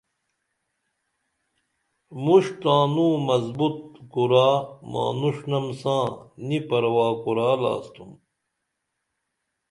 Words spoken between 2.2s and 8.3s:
مُݜٹھ تانوئی مضبوط کُرا مانوݜنم ساں نی پرواہ کُروال آستُھم